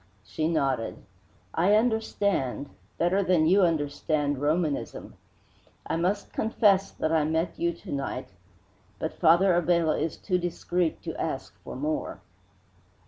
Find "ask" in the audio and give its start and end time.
11.21-11.53